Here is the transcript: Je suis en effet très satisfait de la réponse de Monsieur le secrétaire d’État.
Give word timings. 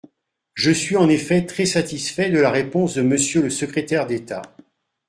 Je 0.55 0.71
suis 0.71 0.95
en 0.97 1.07
effet 1.09 1.45
très 1.45 1.67
satisfait 1.67 2.31
de 2.31 2.39
la 2.39 2.49
réponse 2.49 2.95
de 2.95 3.03
Monsieur 3.03 3.43
le 3.43 3.51
secrétaire 3.51 4.07
d’État. 4.07 4.41